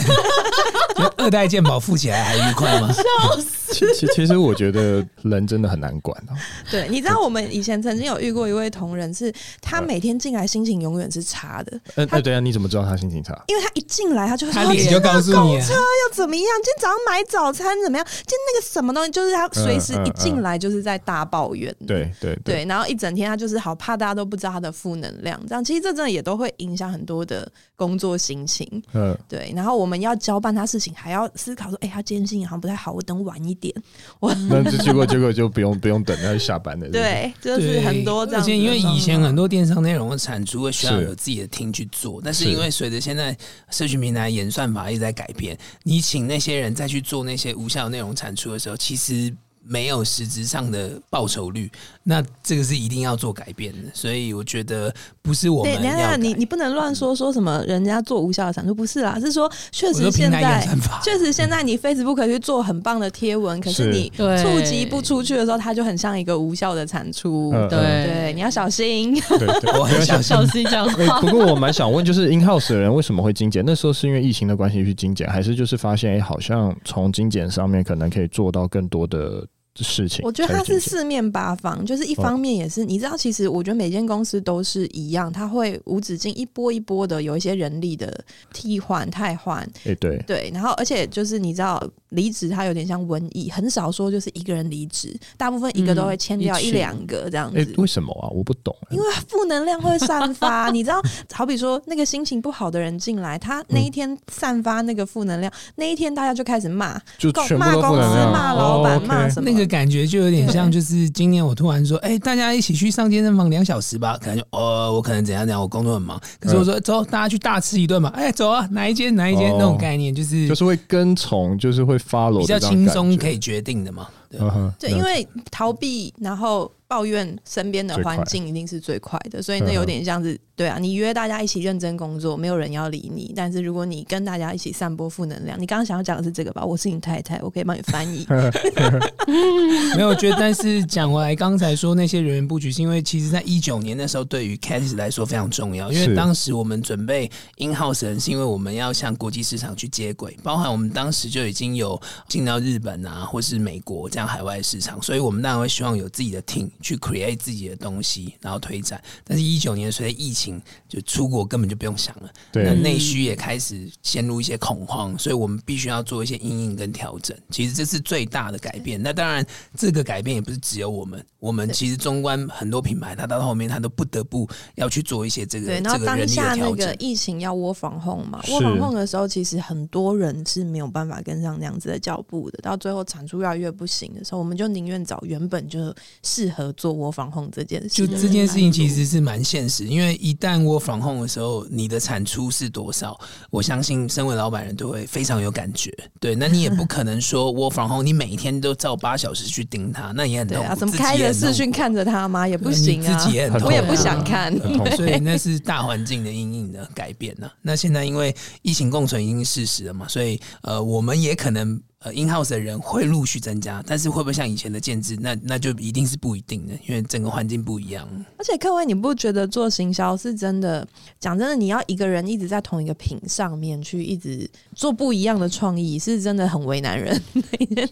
[1.17, 2.93] 二代健保付起来还愉快吗？
[2.93, 3.03] 笑
[3.41, 3.73] 死！
[3.75, 6.33] 其其其实我觉得人真的很难管哦。
[6.71, 11.81] 对，你知道我们以前曾经有遇过一位同仁，是他每天进来心情永远是差的。
[11.97, 13.37] 呃，呃，对啊，你怎么知道他心情差？
[13.49, 16.45] 因为他一进来他就说，他脸就告诉你，公车又怎么样？
[16.63, 18.07] 今天早上买早餐怎么样？
[18.15, 21.75] 今天那个什么东西，就是他随时一进来就是在大抱怨。
[21.85, 28.67] 对对对，然后一整天他就是好怕大家都不知道他的负能量，这样其实这真的也都会影响很多的工作心情。
[28.95, 29.53] 嗯，对。
[29.55, 33.73] 然后我们要交办他事情，还要思考说，哎，他今天心情好像不太好，我等晚一点。
[34.19, 36.89] 我那这结果结果就不用 不用等，他下班了。
[36.89, 38.43] 对，就是很多这样。
[38.43, 43.37] 而且因为以前很多电商内容的产出会需要有自己的 team 去做，但是因为随着现在
[43.71, 49.35] 社群平台演算法一直在改变，你请那些人再去做那些无效内容产出的时候，其实。
[49.67, 51.71] 没有实质上的报酬率，
[52.03, 53.79] 那这个是一定要做改变的。
[53.95, 55.81] 所以我觉得不是我们要。
[55.81, 60.67] 等下，你你不能乱说说什么人家做无效的产出，不是啦，是说确实现在
[61.03, 67.51] 确实现在你 Facebook 可以去做很棒的贴文，可是你触及不出去的时候，它就很像一个无效的产出。
[67.71, 69.15] 对对，你要小心。
[69.29, 71.21] 对对， 我很小心小心讲话。
[71.21, 73.65] 不过我蛮想问，就是 InHouse 的人为什么会精简？
[73.67, 79.47] 那时候是因为疫情的关系去精简，还是就是发现哎，好像从精简上面可能可以做到更多的？
[79.83, 89.69] 事情，我觉得它是四面八方，就是一方面也是，你知道，其实我觉得每间公司都是一样，它会无止境一波一波的有一些人力的替换、汰换。
[89.85, 97.59] 哎，对对，然后而且就是你知道，离职它有点像瘟疫，很少说就是一个人离职，大部分一个都会签掉一两个这样子。
[97.59, 98.31] 哎，为什么啊？
[98.31, 98.73] 我不懂。
[98.91, 109.64] 因为负能量会散发，你知道，好比说那个心情不好的人进来，他那一天散发那个负能量，那一天大家就开始骂，就骂公司、骂老板、骂什么那个。
[109.67, 114.19] 感觉就有点像，就是今年我突然说，哎、欸，大家一起去上健身房两小时吧。
[114.21, 116.21] 可能就，呃，我可能怎样怎样，我工作很忙。
[116.41, 118.11] 可是我说，走，大家去大吃一顿嘛。
[118.15, 124.09] 哎、欸，走啊，哪一间哪一间、哦、那种概念，就是就是会跟从，就是会 follow，比较轻松可以决定的嘛。
[124.39, 126.71] 对，对，因为逃避，然后。
[126.87, 133.33] 抱怨身边的环境一定是最快的，所以那有点像是对啊，你约大家一起认真工作，没有人要理你。
[133.35, 136.63] 但是如果你跟大家一起散播负能量，你刚刚想要讲的是这个吧？
[136.63, 138.25] 我是你太太，我可以帮你翻译。
[139.97, 156.71] 没有，我觉得但是讲回来，刚才说那些人员布局，是因为其实在一九年那时候，对于 Cath 来说非常重要，因为当时我们准备 In-house 人，是因为我们要向国际市场去接轨，包含我们当时就已经有进到日本啊，或是美国这样海外市场，所以我们当然会希望有自己的 team。
[156.81, 159.03] 去 create 自己的东西，然后推展。
[159.25, 162.31] 但是，一九年随着疫情，就出国根本就不用想了。
[162.53, 167.37] 对，那内需也开始陷入一些恐慌，所以我们必须要做一些因应跟调整。
[167.51, 169.03] 其实这是最大的改变。
[169.03, 169.45] 那当然，
[169.77, 171.25] 这个改变也不是只有我们。
[171.39, 175.67] 我们其实中观很多品牌，它到后面它都不得不要去做一些这个。
[175.67, 182.59] 对，然后当下那个疫情要 work from home 嘛，work from home 的时候，其实很多人是没有办法跟上那样子的脚步的。
[182.63, 187.89] 到最后产出越来越不行的时候，我们就宁愿找原本就适合做 work from home 这件事。
[187.89, 193.19] 就这件事情其实是蛮现实，因为一旦 work from home 的时候，你的产出是多少？
[193.51, 195.95] 我相信身为老板人都会非常有感觉。
[196.21, 200.65] 对，那你也不 可能说 work from home，你每一天都照八小时去盯他，那也很痛苦。
[200.65, 201.33] 啊，怎么开着？
[201.33, 202.47] 视讯看着他吗？
[202.49, 204.53] 也不行啊，自己也很痛，我也不想看。
[204.97, 207.53] 所以那是大环境的阴影的改变呢、啊。
[207.63, 211.81] 那现在因为疫情共存已经是事实了嘛，所以呃，我们也可能。
[212.05, 215.17] 呃，in-house 的人会陆续增加，但是会不会像以前的建制？
[215.19, 218.07] 那那就一定是不一定的，因为整个环境不一样。
[218.37, 220.87] 而且，各位，你不觉得做行销是真的？
[221.19, 227.19] 讲真的，你要一个人一直在同一个品上面去一直做不一样的创意，是真的很为难人。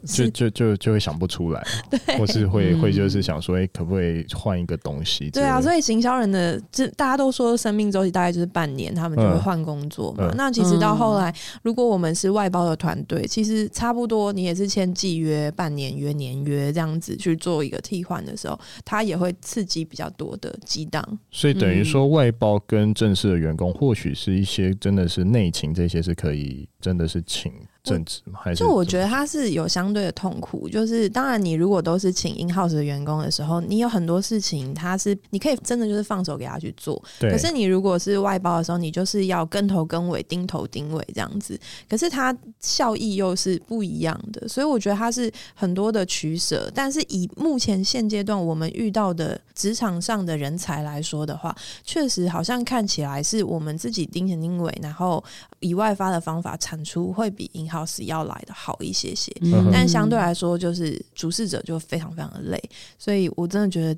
[0.05, 5.31] 就 就就就会想不出来，对，或是会会就是想说，哎、欸，可不可以换一个东西？
[5.31, 10.29] 对啊，所以行销人的这大家都说生命周期大概就是半年，他们就会换工作嘛。
[10.29, 14.13] 嗯、那其实到后来，如果我们是外包的团队，其实差不多。
[14.13, 21.03] 多你也是签季约、半年约、年约这样子去做一个替换的时候，它也会刺激比较多的激荡。
[21.31, 27.51] 所以等于说，外包跟正式的员工，或许是一些真的是内勤，这些是可以真的是请
[27.83, 28.39] 正职吗？
[28.43, 37.03] 还是就我觉得他是有相对的痛苦，就是当然你如果都是请 in house 的员工的时候，你有很多事情他是你可以真的就是放手给他去做。
[37.19, 37.31] 对。
[37.31, 41.59] 可是你如果是外包的时候，你就是要跟头跟尾、盯头盯尾这样子。
[41.89, 46.71] 可是它效益又是不一样的，所以我觉得它是很多的取舍。
[46.75, 55.23] 但是以目前现阶段我们遇到的职场上的人才来说的话，确实好像看起来是我们自己盯前盯尾，然后
[55.63, 59.33] 以外发的方法产出会比 in house 要来的好一些些。
[59.41, 62.63] 嗯、但相对来说，就是主事者就非常非常的累。
[62.99, 63.95] 所以我真的觉得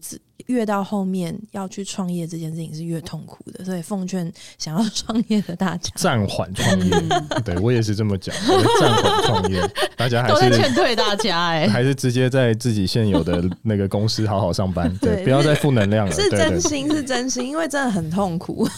[0.46, 6.90] 越到后面要去创业这件事情是越痛苦的，所以奉劝想要创业的大家暂缓创业。
[7.44, 8.34] 对我也是这么讲，
[8.80, 9.60] 暂缓创业，
[9.96, 16.12] 大家还是都在劝退大家哎、欸，还是直接在自己现有的那个公司好好上班， 对，对不要再负能量了。
[16.12, 18.68] 是真心，是真心，因为真的很痛苦，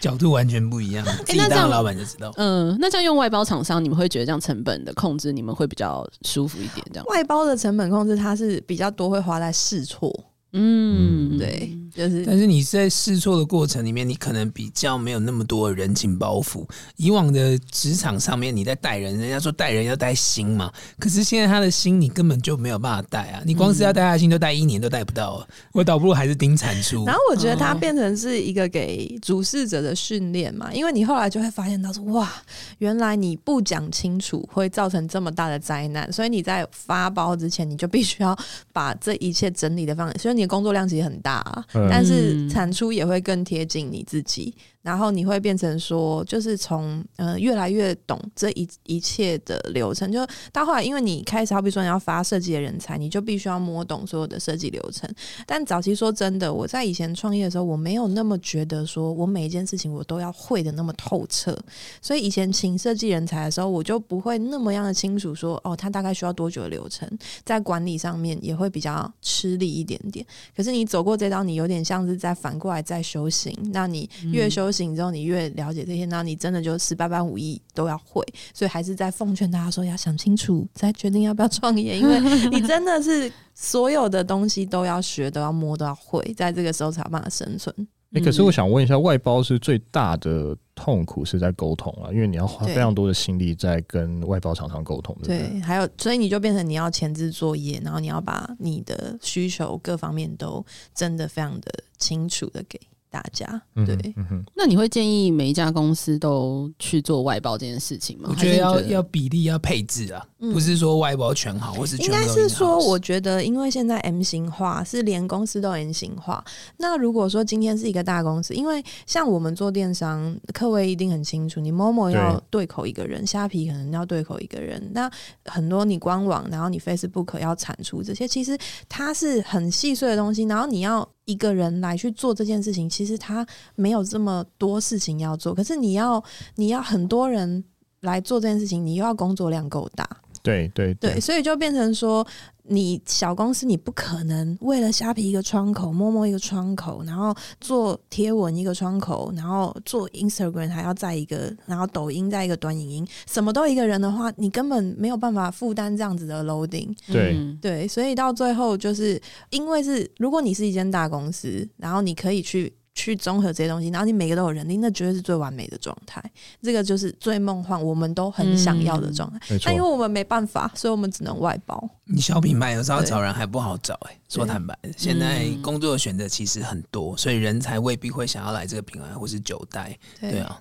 [0.00, 1.04] 角度完全不一样。
[1.26, 2.32] 自己当老板就知道。
[2.36, 6.86] 嗯、欸，那这样用外包厂商，你们会觉得这样成本的控制，你们会比较舒服一点？
[6.92, 10.12] 这样外包的成本控制，它是比较多会花在试错。
[10.52, 16.64] 嗯，对，就是，但是你在试错的过程里面，你可能比较没有那么多的人情包袱。
[16.94, 25.46] 以往的职场上面，你在带人，人家说带人要带心嘛，可是现在他的心你根本就没有办法带啊，你光是要带他的心都带一年都带不到啊。
[25.72, 27.04] 我倒不如还是盯产出。
[27.04, 32.32] 然后我觉得它变成是一个给主事者的训练嘛，因为你后来就会发现到说，哇，
[32.78, 38.38] 原来你不讲清楚会造成这么大的灾难，所以你在发包之前，你就必须要
[38.72, 44.54] 把这一切整理的方式，所以你的工作量其实很大啊，但是产出也会更贴近你自己。
[44.88, 55.06] 然后你会变成说，就是从呃越来越懂这一一切的流程，就到后来，因为你开始好比说你要发设计的人才，你就必须要摸懂所有的设计流程。
[55.46, 61.54] 但早期说真的，我在以前创业的时候，我没有那么觉得说我每一件事情我都要会的那么透彻，
[62.00, 67.06] 所以以前请设计人才的时候，我就不会那么样的清楚说哦，他大概需要多久的流程，
[67.44, 70.24] 在管理上面也会比较吃力一点点。
[70.56, 74.72] 可是你走过这道，你有点像是在反过来在修行，那你越修。
[74.72, 87.74] 行之后，你越了解这些，那你真的就十八般武艺都要会，所以还是在奉劝大家说，要想清楚再决定要不要创业，因为 你真的是所有的东西都要学，都要摸，都要会，在这个时候才有办法生存。
[88.12, 100.64] 哎、欸，可是我想问一下，外包是最大的痛苦是在沟通啊，因为你要花非常多的心力在跟外包厂商沟通，对，对，还有，所以你就变成你要前置作业，然后你要把你的需求各方面都
[100.94, 102.80] 真的非常的清楚的给。
[103.10, 108.28] 大家对、嗯嗯，那你会建议每一家公司都去做外包这件事情吗？
[108.30, 116.44] 我觉得要要比例要配置啊、嗯，不是说外包全好，或是全应该是说，我觉得因为现在 M 型化是连公司都 M 型化。
[116.76, 125.10] 那如果说今天是一个大公司，因为像我们做电商，客位一定很清楚，你 Momo 要对口一个人，虾皮可能要对口一个人，那
[125.46, 131.08] 很多你官网，然后你 Facebook 要产出这些，其实它是很细碎的东西，然后你要。
[131.28, 135.54] 一个人来去做这件事情，其实他没有这么多事情要做。
[135.54, 136.22] 可是你要，
[136.56, 137.62] 你要很多人
[138.00, 140.08] 来做这件事情，你又要工作量够大。
[140.42, 142.26] 对对对，对，所以就变成说。
[142.68, 156.96] 你小公司，你不可能为了虾皮一个窗口，Momo 一个窗口，然后做贴文一个窗口，然后做 Instagram 还要再一个，然后抖音再一个短影音，什么都一个人的话，你根本没有办法负担这样子的 loading。
[157.06, 162.72] 对、嗯、对，所以到最后就是因为是，如果你是一间大公司，然后你可以去。
[162.98, 166.20] 去综合这些东西，然后你每个都有人力，那绝对是最完美的状态。
[166.60, 169.38] 这个就是最梦幻，我们都很想要的状态。
[169.50, 171.88] 嗯、但因为我们没办法，所以我们只能外包。
[172.06, 179.96] 你小品牌有时候找人还不好找哎、欸，说坦白，现在工作的选择其实很多，所以人才未必会想要来这个品牌或是九代。
[180.20, 180.60] 对啊。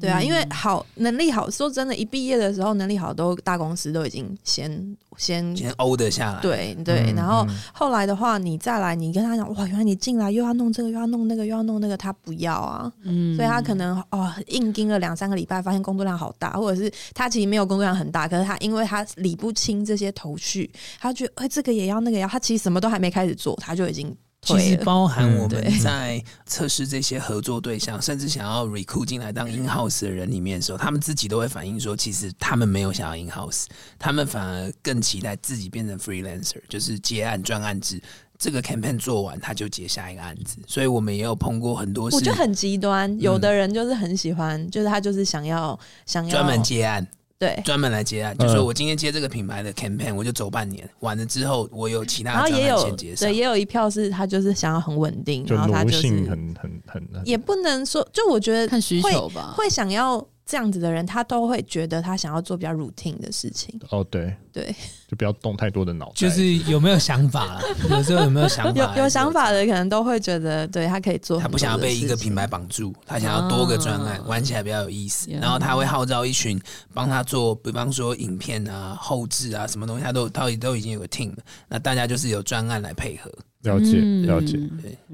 [0.00, 6.40] 对啊，因为好能力好，说真的，一毕业的时候能力好，都大公司都已经先先先欧得下来。
[6.40, 12.92] 对对、嗯，然后后来的话，你再来，你跟他讲，哇，原来你进来又要弄这个，又要弄那个，又要弄那个，他不要啊。
[13.02, 24.16] 嗯，所以他可能哦，硬盯了两三个礼拜，发现工作量好大，或者是他其实没有工作量很大，可是他因为他理不清这些头绪，他觉得哎，这个也要，那个也要，他其实什么都还没开始做，他就已经。
[24.56, 33.64] 其实包含我们在测试这些合作对象，甚至想要 recruit 进来当 in house 的人里面的时候，他们自己都会反映说，其实他们没有想要 in house，
[33.98, 38.00] 他们反而更期待自己变成 freelancer，就是接案专案制。
[38.40, 40.58] 这个 campaign 做完，他就接下一个案子。
[40.64, 42.14] 所以我们也有碰过很多事。
[42.14, 47.04] 我觉得很极端，有的人就是很喜欢，嗯、就是他就是想要想要专门接案。
[47.38, 53.14] 对，专门来接案，就说我今天接这个品牌的 campaign，我就走半年，完了之后我有其他的专案先接。
[53.14, 56.28] 对，也有一票是他就是想要很稳定，然后他就是很
[56.60, 60.18] 很很，也不能说，就我觉得看需求吧，会想要
[60.48, 63.78] 这样子的人，他都会觉得他想要做比较 routine 的事情。
[63.90, 64.74] 哦，对对，
[65.06, 66.12] 就不要动太多的脑袋。
[66.14, 67.62] 就是有没有想法啦？
[67.90, 68.96] 有时候有没有想法？
[68.96, 71.38] 有有想法的可能都会觉得，对他可以做。
[71.38, 75.30] 他不想要被一个品牌绑住，他想要多个专案，玩起来比较有意思。
[75.32, 76.58] 然后他会号召一群
[76.94, 81.42] 帮他做，比方说影片啊、后置啊什么东西，他都他都已经有个 team 了。
[81.68, 83.30] 那大家就是有专案来配合。
[83.68, 84.58] 了解了解，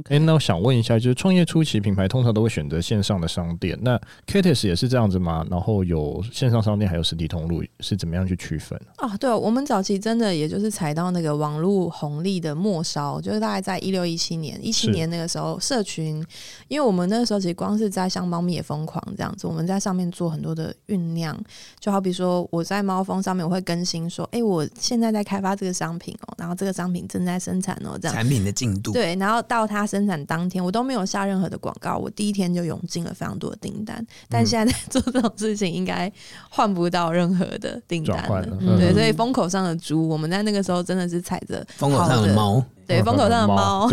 [0.09, 5.45] 哎、那我想问一下，就是创业初期，品牌通常都会选择线上的商店，那 Kates 也是这样子吗？
[5.51, 8.81] 然后有线上商店，还有实体通路，是怎么样去区分？
[8.99, 16.25] 哦，对，我们早期真的也就是踩到那个网络红利的末梢，就是大概在一六一七年，一七年那个时候，社群，
[16.69, 21.39] 因为我们那个时候其实光是在像猫咪也疯狂这样子，我们在上面做很多的酝酿，
[21.81, 28.15] 就好比说我在猫蜂上面我会更新说，哎、欸，我现在在开发这个商品哦，然后这个商品正在生产哦，这样。
[28.45, 34.07] 的进度对，然后到它生产当天，我都没有下任何的广告，我第一天就涌进了非常多的订单。
[34.29, 36.13] 但现在在 做这种事情，应该
[36.51, 38.41] 换不到任何的订单了。
[38.43, 43.89] 了嗯、对，所以风口上的猪，我们在那个时候真的是踩着风口上的猫，对，风口上的猫，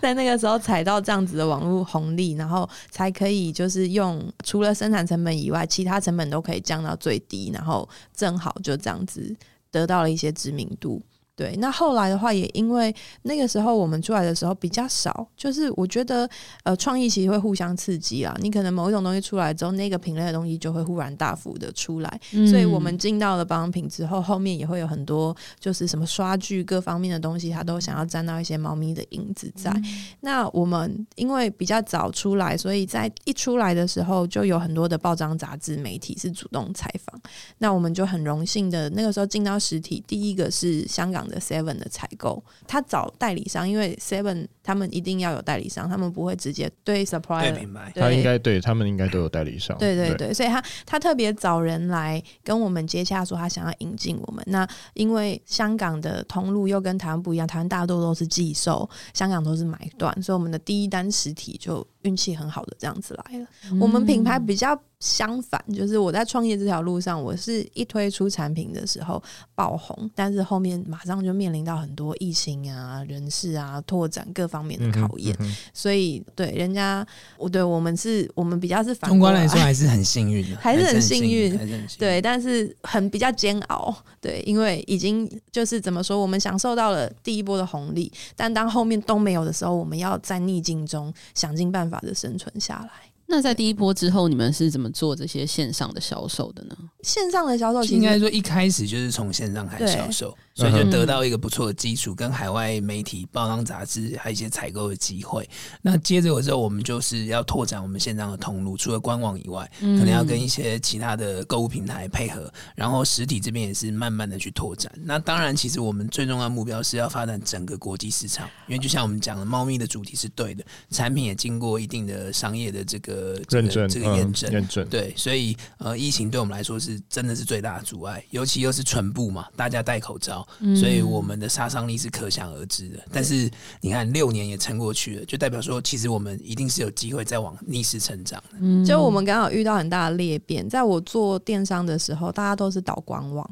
[0.00, 9.34] 在那个时候踩到这样子的网络红利，然后才可以就是用除了生产成本以外，其他成本都可以降到最低，然后正好就这样子
[9.70, 11.02] 得到了一些知名度。
[11.36, 16.26] 对，那后来的话，也因为那个时候我们出来的时候比较少，就是我觉得
[16.62, 18.34] 呃，创意其实会互相刺激啊。
[18.40, 22.20] 你可能某一种东西出来之后，那个品类的东西就会忽然大幅的出来。
[22.32, 29.70] 嗯、所以我们进到了保养品之后，后面也会有很多就是什么刷具各方面的东西，它都想要沾到一些猫咪的影子在。
[29.72, 29.84] 嗯、
[30.20, 37.20] 那我们因为比较早出来，所以在一出来的时候，就有很多的报章杂志媒体是主动采访。
[37.58, 49.76] 那我们就很荣幸的那个时候进到实体，第一个是香港的 Seven 的采购，他找代理商，因为 Seven 他们一定要有代理商，他们不会直接对 Supplier 对品牌，他应该对他们应该都有代理商。
[49.78, 54.44] 对对对，对所以他他特别找人来跟我们接洽，说他想要引进我们。
[54.48, 63.46] 那因为香港的通路又跟台湾不一样，台湾大多都是寄售，香港都是买断，所以我们的第一单实体就运气很好的这样子来了。
[63.70, 64.80] 嗯、我们品牌比较。
[65.00, 69.22] 相反，就是我在创业这条路上，我是一推出产品的时候
[69.54, 77.06] 爆红，但是后面马上就面临到很多疫情啊、人事啊、拓展各方面的考验，嗯嗯、所以对人家，
[77.36, 81.58] 我对我们是，我们比较是反通关来说还是很幸运的，还是很幸运，
[81.98, 93.10] 对，但是很比较煎熬，对，因为已经就是怎么说，我们享受到了第一波的红利，但当后面都没有的时候，我们要在逆境中想尽办法的生存下来。
[93.28, 96.76] 那在第一波之后，你们是怎么做这些线上的销售的呢？
[97.06, 100.36] 线上的销售应该说一开始就是从线上开始销售。
[100.56, 105.46] 所以就得到一个不错的基础，跟海外媒体、报章杂志还有一些采购的机会。
[105.82, 114.90] 那接着我之后，我们就是要拓展我们线上的通路，除了官网以外，可能要跟一些其他的购物平台配合，然后实体这边也是慢慢的去拓展。
[115.04, 124.88] 那当然，其实我们最重要的目标是要发展整个国际市场，因为就像我们讲的，猫咪的主题是对的，产品也经过一定的商业的这个认证、这个验证、验证。
[124.88, 130.46] 对，所以呃，疫情对我们来说是真的是最大的阻碍，尤其又是唇部嘛，大家戴口罩。
[130.74, 138.58] 所以我们的杀伤力是可想而知的，但是你看六年也撑过去了，就代表说其实我们一定是有机会再往逆势成长的。
[138.60, 143.48] 嗯，就我们刚好遇到很大的裂变，在我做电商的时候，大家都是导官网。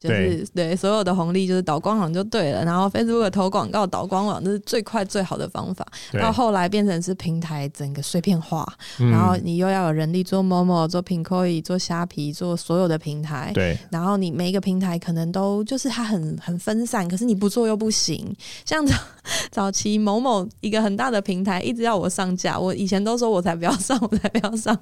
[0.00, 5.86] 就是对，对所有的红利就是导官网就对了，然后 Facebook 投广告导官网，这是最快最好的方法。
[6.18, 8.66] 到后来变成是平台整个碎片化，
[8.98, 13.50] 嗯、然后你又要有人力做 Momo、做 Pinkoi、做虾皮、做所有的平台。
[13.52, 18.34] 对，然后你每一个平台可能都就是它很很分散，可是你不做又不行。
[18.64, 18.96] 像早
[19.50, 24.76] 早期某某一个很大的平台一直要我上架，我以前都说我才不要上，我才不要上。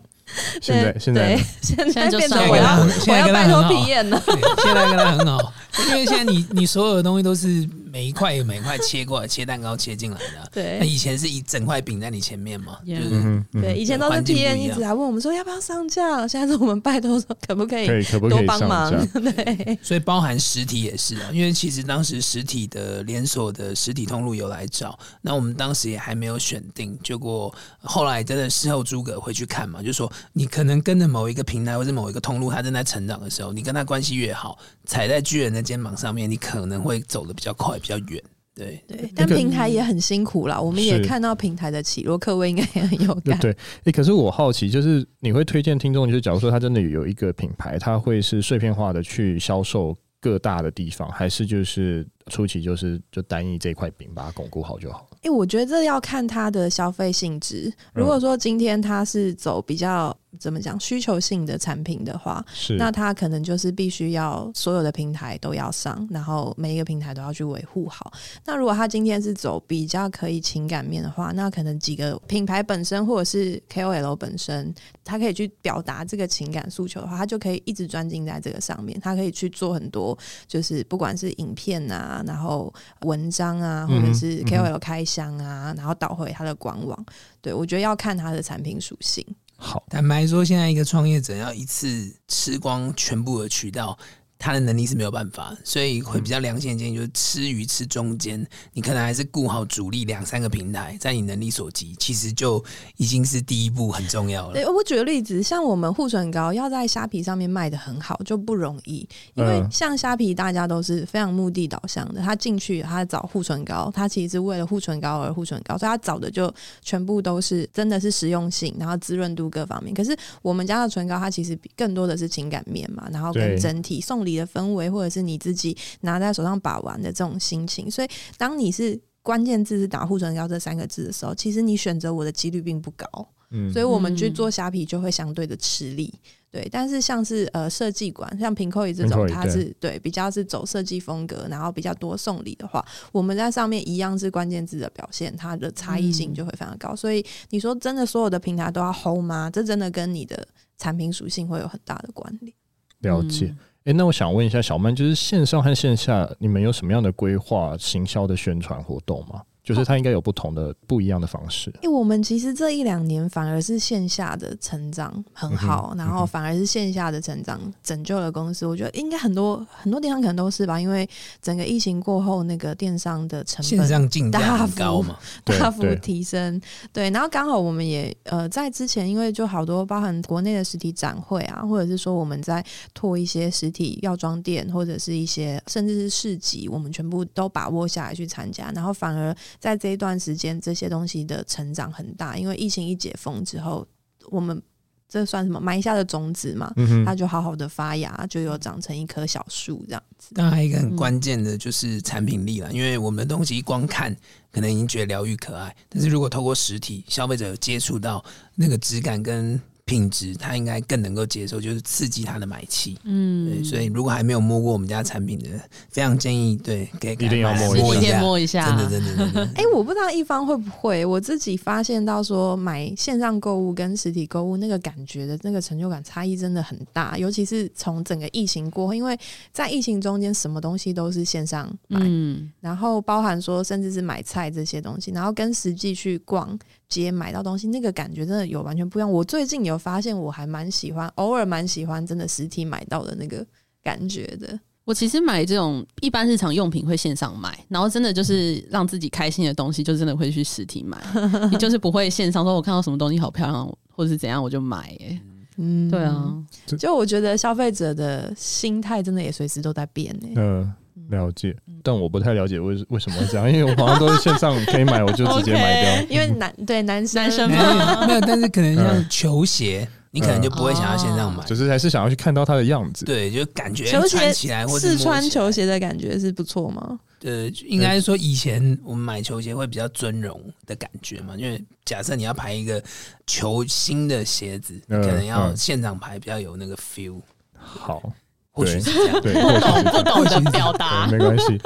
[0.60, 4.22] 现在现在现在变成我要我要拜托体验了，
[4.62, 5.52] 现在跟他很好，
[5.88, 7.68] 因为现在你你所有的东西都是。
[7.90, 10.50] 每一块有每一块切过来，切蛋糕切进来的。
[10.52, 17.86] 对，那以前是一整块饼在你前面嘛，就是对，以前都是 PM 一直来问我们说要不要上架，现在是我们拜托说可不可以
[18.28, 18.92] 多帮忙。
[19.12, 37.77] 对，所以包含实体也是啊，因为其实当时实体的连锁的实体通路有来找，那我们当时也还没有选定，结果后来真的事后诸葛回去看嘛，就说你可能跟着某一个平台或者某一个通路，它正在成长的时候，你跟他关系越好，踩在巨人的肩膀上面，你可能会走得比较快。
[37.78, 38.22] 比较远，
[38.54, 40.60] 对对，但平台也很辛苦啦。
[40.60, 43.38] 我们也看到平台的起落，各位应该也很有感。
[43.38, 55.08] 对，哎、欸，可是我好奇，就是你会推荐听众，就是假如说他真的有一个品牌，他会是碎片化的去销售各大的地方，还是就是初期就是就单一这块饼把它巩固好就好？
[55.16, 57.72] 哎、欸，我觉得这要看他的消费性质。
[57.94, 60.16] 如果说今天他是走比较。
[60.38, 68.12] 怎么讲需求性的产品的话，是那它可能就是必须要所有的平台都要上，然后每一个平台都要去维护好。
[68.44, 74.74] 那如果他今天是走比较可以情感面的话，那可能几个品牌本身或者是 KOL 本身，
[75.04, 80.16] 他可以去表达这个情感诉求的话，他就可以一直专精在这个上面，他可以去做很多，
[80.46, 82.72] 就是不管是影片啊，然后
[83.02, 87.06] 文章啊，或者是 KOL 开箱啊，然后导回它的官网。
[87.40, 89.24] 对，我觉得要看它的产品属性。
[89.60, 93.98] 好，坦白说，现在一个创业者要一次吃光全部的渠道。
[94.38, 102.64] 他的能力是没有办法，所以会比较良心的建议就是吃鱼吃中间，你可能还是顾好主力两三个平台，在你能力所及，其实就
[102.98, 104.52] 已经是第一步很重要了。
[104.52, 116.48] 对，我举个例子，像我们护唇膏要在虾皮上面卖的很好就不容易，因为像虾皮大家都是非常目的导向的，他进去他找护唇膏，他其实是为了护唇膏而护唇膏，所以他找的就
[116.80, 119.92] 全部都是真的是实用性，然后滋润度各方面。
[119.92, 124.27] 可是我们家的唇膏，它其实更多的是情感面嘛，然后跟整体送。
[124.28, 133.06] 你的氛围，或者是你自己拿在手上把玩的这种心情，所以当你是关键字是打护唇膏这三个字的时候，其实你选择我的几率并不高。
[133.50, 136.12] 嗯，所以我们去做虾皮就会相对的吃力。
[136.50, 146.94] 对，但是像是呃设计馆，像 Pinkoi 这种，它是对比较是走设计风格，然后比较多送礼的话，我们在上面一样是关键字的表现，它的差异性就会非常高。
[146.94, 149.50] 所以你说真的，所有的平台都要 hold 吗？
[149.50, 152.54] 这真的跟你的产品属性会有很大的关联。
[153.00, 153.54] 了解。
[153.88, 159.40] 哎、那我想问一下小曼，就是线上和线下，你们有什么样的规划、行销的宣传活动吗？
[159.68, 161.70] 就是它应该有不同的、不一样的方式。
[161.82, 168.64] 因为我们其实这一两年反而是线下的成长很好，然后反而是线下的成长拯救了公司。
[168.64, 171.06] 我觉得应该很多很多电商可能都是吧，因为
[171.42, 175.04] 整个疫情过后，那个电商的成本大幅
[175.44, 176.58] 大幅提升。
[176.90, 182.64] 对，然后刚好我们也呃在之前，因为就好多包含国内的实体展会啊，或者是说我们在
[182.94, 189.36] 拓一些实体药妆店，或者是一些甚至是市集，我们全部都把握下来去参加，然后反而。
[189.58, 193.86] 在这一段时间，这些东西的成长很大，因为疫情一解封之后，
[194.30, 194.60] 我们
[195.08, 196.72] 这算什么埋下的种子嘛？
[196.76, 200.34] 嗯，它就好好的发芽，就有长成一棵小树这样子。
[200.34, 204.14] 当然，还有一个很关键的就是产品力了，因为我们的东西光看
[204.52, 209.60] 可能已经觉得疗愈可爱，但是如果透过实体，消费者有接触到那个质感跟。
[209.88, 212.98] 品质他应该更能够接受，就是刺激他的买气。
[213.04, 215.48] 嗯，对，所以如果还没有摸过我们家产品的，
[215.88, 219.44] 非常建议对，给一定要摸一下，摸一下，真的真的真的。
[219.56, 229.18] 哎、欸，我不知道一方会不会，我自己发现到说买线上购物跟实体购物那个感觉的那个成就感差异真的很大，尤其是从整个疫情过后，因为
[229.50, 236.58] 在疫情中间什么东西都是线上买，嗯，然后包含说甚至是买菜这些东西，然后跟实际去逛
[236.88, 239.10] 街买到东西，那个感觉真的有完全不一样。
[239.10, 243.44] 我最近有发现，我还蛮喜欢，偶尔蛮喜欢真的实体买到的那个
[243.82, 244.58] 感觉的。
[244.84, 250.98] 我其实买这种一般日常用品会线上买，然后真的就是让自己开心的东西，就真的会去实体买。
[251.52, 254.96] 你就是不会线上说，我看到什么东西好漂亮，或者是怎样，我就买。
[255.00, 255.20] 哎，
[255.58, 256.42] 嗯，对啊，
[256.78, 260.10] 就我觉得消费者的心态真的也随时都在变。
[260.24, 260.72] 哎，嗯。
[261.08, 265.90] 了解，但我不太了解为为什么会这样，因为我好像都是线上可以买，我就直接 买掉。
[265.92, 273.04] Okay, 因为男对男生男生嘛，没有，但是可能像球鞋，你可能就不会想要线上买，只是还是想要去看到它的样子。
[273.04, 277.00] 对，就感觉球鞋起来或试穿球鞋的感觉是不错吗？
[277.22, 282.80] 呃，应该是说以前我们买球鞋会比较尊荣的感觉嘛，因为假设你要排一个
[283.26, 287.20] 球星的鞋子，可能要现场排比较有那个 feel。
[287.56, 288.12] 好。
[288.58, 291.56] 或许是这样，对，不懂不懂的表达，没关系。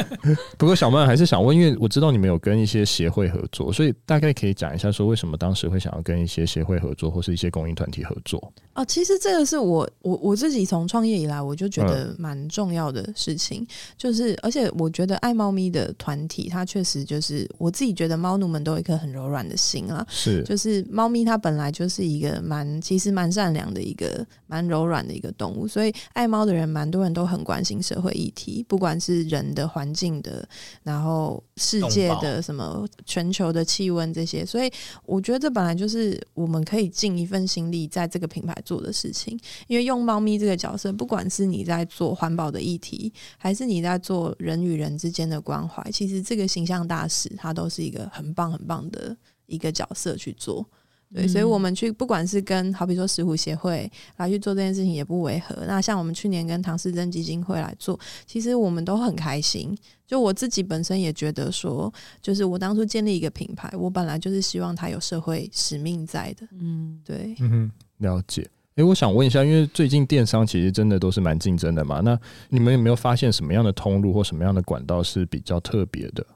[0.58, 8.52] 不过小曼还是想问，因为我知道你们有跟一些协会合作，所以大概可以讲一下，说为什么当时会想要跟一些协会合作，或是一些公益团体合作？
[8.74, 13.66] 哦，其实这个是我我我自己从创业以来，我就觉得蛮重要的事情，嗯、
[13.96, 30.48] 就是而且我觉得爱猫咪的团体，它确实就是我自己觉得猫奴们都有一颗很柔软的心啊，是，就是猫咪它本来就是一个蛮其实蛮善良的一个蛮柔软的一个动物，所以爱猫的人蛮多人都很关心社会议题，不管是人的、环境的，
[30.82, 34.72] 然后世界的什么全球的气温这些，所以
[35.04, 38.52] 我觉得这本来就是我们可以尽一份心力在这个品牌。
[38.64, 49.14] 做的事情，因为用猫咪这个角色，不管是你在做环保的议题，还是你在做人与人之间的关怀，其实这个形象大使它都是一个很棒很棒的
[49.44, 50.66] 一个角色去做。
[51.14, 55.54] 对，所以我们去不管是跟好比说石虎协会来去做这件事情也不违和。
[55.66, 59.78] 那像我们去年跟唐氏症基金会来做，其实我们都很开心。
[60.06, 66.46] 就我自己本身也觉得说，就是我当初建立一个品牌，我本来就是希望它有社会使命在的。
[66.60, 67.36] 嗯，对。
[67.38, 68.42] 嗯了解。
[68.70, 76.26] 哎、欸，我想问一下，因为最近电商其实真的都是蛮竞争的嘛，那你们有没有发现什么样的通路或什么样的管道是比较特别的？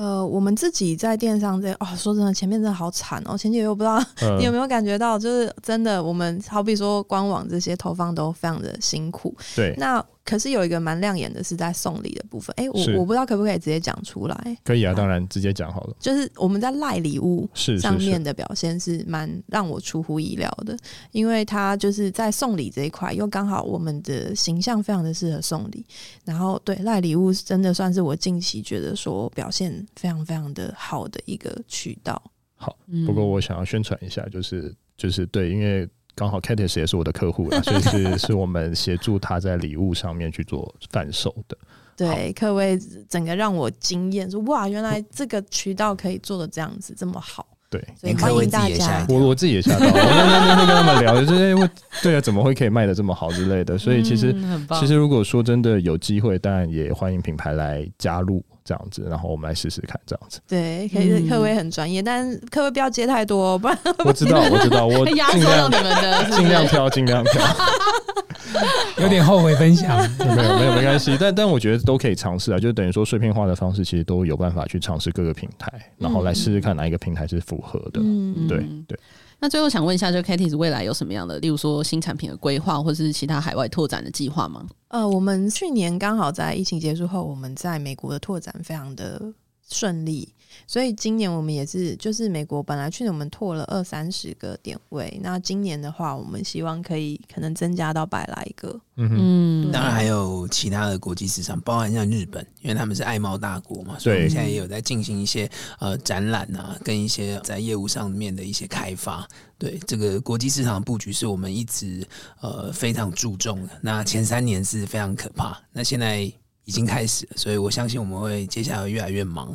[0.00, 3.36] 呃，我们自己在电商这哦，说真的，前面真的好惨哦。
[3.36, 9.36] 前几个月我不知道、嗯、 你有没有感觉到，就是真的，我们好比说官网这些投放都非常的辛苦。
[9.54, 10.02] 对，那。
[10.30, 14.56] 可是有一个蛮亮眼的是在送礼的部分，哎、欸，我我不知道可不可以直接讲出来？
[14.62, 15.96] 可以啊，当然直接讲好了。
[15.98, 20.76] 就是我们在赖礼物上面的表现是蛮让我出乎意料的，
[21.10, 25.84] 因为他就是在送礼这一块，又刚好我们的形象非常的适合送礼，
[26.24, 32.22] 然后对赖礼物真的算是我近期觉得说表现非常非常的好的一个渠道。
[32.54, 35.88] 好，不过我想要宣传一下，就是就是对，因为。
[36.14, 41.56] 刚好 Katis 也是我的客户了， 所以是是我们协助他在礼物上面去做贩售的。
[41.96, 47.46] 对，可谓整个让我惊艳，说哇，原来这个渠道可以做的这样子这么好。
[47.68, 49.06] 对，所以欢迎大家。
[49.08, 51.70] 我我自己也吓到了， 我那天跟他们聊，就是因为
[52.02, 53.78] 对啊，怎么会可以卖的这么好之类的。
[53.78, 58.44] 所以其实、嗯、其实如果说真的有机会，当然也欢迎品牌来加入。
[58.64, 60.40] 这样子，然后我们来试试看，这样子。
[60.46, 61.28] 对，可以。
[61.28, 67.42] 科威很专业，但科威不要接太多，不然我知道， 我知道，我压缩到你们的，尽量挑，尽量挑。
[68.98, 71.16] 有点后悔分享，没有，没有，没关系。
[71.18, 78.00] 但但我觉得都可以尝试啊，就等于说碎片化的方式，其实都有办法去尝试各个平台，然后来试试看哪一个平台是符合的。
[78.02, 78.58] 嗯，对
[78.88, 78.98] 对。
[79.40, 84.66] 那最后想问一下，就 Katis 未来有什么样的，例如说新产品的规划，或是其他海外拓展的计划吗？
[84.88, 89.32] 呃，我们去年刚好在疫情结束后，我们在美国的拓展非常的
[89.68, 90.28] 顺利。
[90.66, 98.80] 所以今年我们也是，就是美国本来去年我们拓了二三十个点位，那今年的话，我们希望可以可能增加到百来个。
[98.96, 109.26] 嗯哼，当然还有其他的国际市场，包含像日本，因为他们是爱猫大国嘛，所以我们现在也有在进行一些呃展览啊，跟一些在业务上面的一些开发。
[109.56, 112.06] 对，这个国际市场的布局是我们一直
[112.40, 113.72] 呃非常注重的。
[113.80, 116.20] 那前三年是非常可怕，那现在
[116.64, 119.54] 已经开始了，所以我相信我们会接下来越来越忙。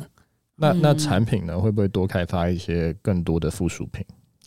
[0.56, 4.04] 那那产品呢，会不会多开发一些更多的附属品？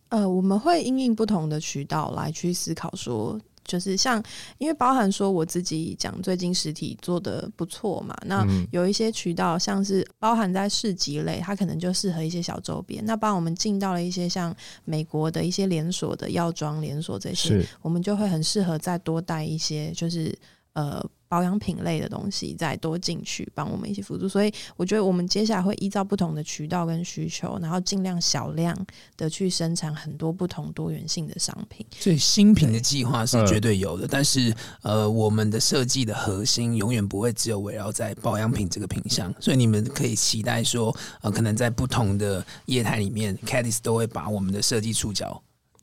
[0.10, 4.22] 呃，我们会因应不同的渠道来去思考说，就是像
[4.58, 13.06] 因为包含说我自己讲最近实体做的不错嘛，那有一些渠道像是包含在市集类，它可能就适合一些小周边。
[13.06, 20.36] 那帮我们进到了一些像美国的一些连锁的药妆连锁这些，我们就会很适合再多带一些，就是
[20.80, 21.10] 呃。
[21.32, 24.28] 保养品类的东西再多进去，帮我们一起辅助。
[24.28, 28.76] 所以我觉得我们接下来会依照不同的渠道跟需求，然后尽量小量
[29.16, 31.86] 的去生产很多不同多元性的商品。
[32.00, 34.52] 所以新品的计划是绝对有的，但是
[34.82, 39.32] 呃，我们的设计的核心永远不会只有围绕在保养品这个品项。
[39.40, 45.40] 所以你们可以期待说，呃，可能在不同的业态里面 c a d i s 都会把我们的设计触角。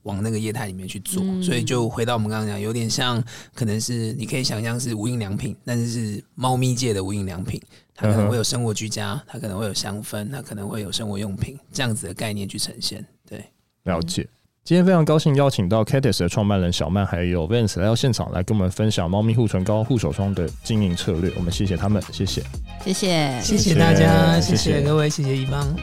[0.06, 3.22] 往那个业态里面去做，嗯，所以就回到我们刚刚讲，有点像，
[3.54, 7.60] 可能是你可以想象是无印良品，但是是猫咪界的无印良品，
[7.94, 13.04] 它可能会有生活居家，它可能会有香氛，它可能会有生活用品这样子的概念去呈现。
[13.28, 13.44] 对，
[13.84, 14.26] 了解。
[14.64, 21.32] 今天非常高兴邀请到 Katis 的创办人小曼还有 Vance 来到现场来跟我们分享猫咪护唇膏、护手霜的经营策略。
[21.36, 22.42] 我们谢谢他们，谢谢，
[22.84, 25.76] 谢谢，谢谢大家，谢谢各位，谢谢一方。